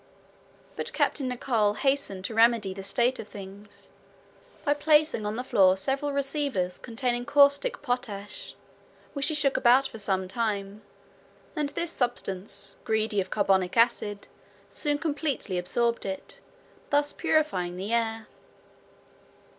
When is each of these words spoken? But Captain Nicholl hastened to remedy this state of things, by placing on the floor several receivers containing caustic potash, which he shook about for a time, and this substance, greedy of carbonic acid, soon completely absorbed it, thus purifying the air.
But 0.75 0.93
Captain 0.93 1.27
Nicholl 1.27 1.75
hastened 1.75 2.25
to 2.25 2.33
remedy 2.33 2.73
this 2.73 2.87
state 2.87 3.19
of 3.19 3.27
things, 3.27 3.91
by 4.65 4.73
placing 4.73 5.27
on 5.27 5.35
the 5.35 5.43
floor 5.43 5.77
several 5.77 6.11
receivers 6.11 6.79
containing 6.79 7.23
caustic 7.23 7.83
potash, 7.83 8.55
which 9.13 9.27
he 9.27 9.35
shook 9.35 9.57
about 9.57 9.87
for 9.89 9.97
a 9.99 10.27
time, 10.27 10.81
and 11.55 11.69
this 11.69 11.91
substance, 11.91 12.77
greedy 12.83 13.21
of 13.21 13.29
carbonic 13.29 13.77
acid, 13.77 14.27
soon 14.69 14.97
completely 14.97 15.59
absorbed 15.59 16.07
it, 16.07 16.39
thus 16.89 17.13
purifying 17.13 17.77
the 17.77 17.93
air. 17.93 18.25